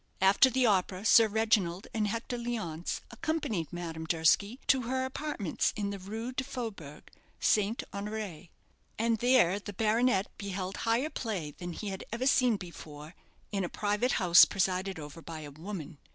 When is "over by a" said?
14.97-15.51